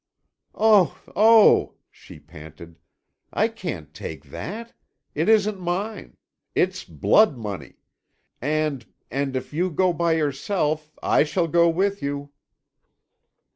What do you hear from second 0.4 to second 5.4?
"Oh, oh," she panted, "I can't take that. It